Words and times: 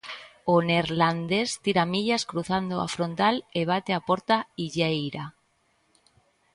O 0.53 0.55
neerlandés 0.67 1.49
tira 1.65 1.83
millas 1.93 2.23
cruzando 2.31 2.75
a 2.79 2.87
frontal 2.95 3.35
e 3.59 3.61
bate 3.71 3.91
a 3.95 4.03
porta 4.07 4.37
illeira. 4.65 5.23